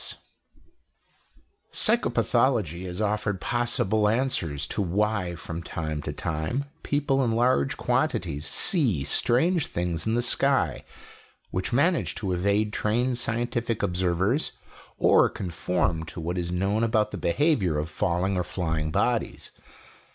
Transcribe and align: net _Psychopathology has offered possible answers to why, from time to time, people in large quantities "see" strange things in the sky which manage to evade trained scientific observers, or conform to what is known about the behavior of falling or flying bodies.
net 0.01 0.15
_Psychopathology 1.71 2.87
has 2.87 2.99
offered 2.99 3.39
possible 3.39 4.07
answers 4.09 4.65
to 4.65 4.81
why, 4.81 5.35
from 5.35 5.61
time 5.61 6.01
to 6.01 6.11
time, 6.11 6.65
people 6.81 7.23
in 7.23 7.29
large 7.29 7.77
quantities 7.77 8.47
"see" 8.47 9.03
strange 9.03 9.67
things 9.67 10.07
in 10.07 10.15
the 10.15 10.23
sky 10.23 10.83
which 11.51 11.71
manage 11.71 12.15
to 12.15 12.31
evade 12.33 12.73
trained 12.73 13.19
scientific 13.19 13.83
observers, 13.83 14.53
or 14.97 15.29
conform 15.29 16.03
to 16.05 16.19
what 16.19 16.35
is 16.35 16.51
known 16.51 16.83
about 16.83 17.11
the 17.11 17.15
behavior 17.19 17.77
of 17.77 17.87
falling 17.87 18.35
or 18.37 18.43
flying 18.43 18.89
bodies. 18.89 19.51